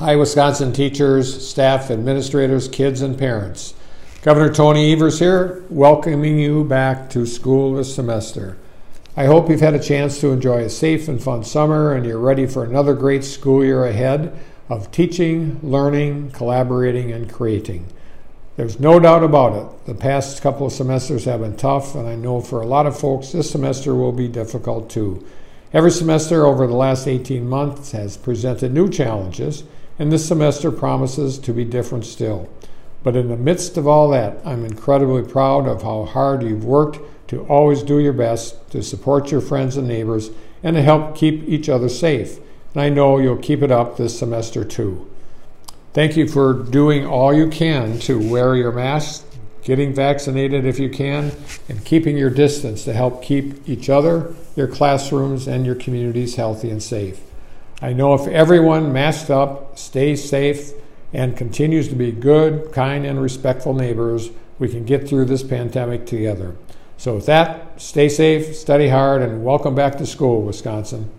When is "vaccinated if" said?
49.94-50.78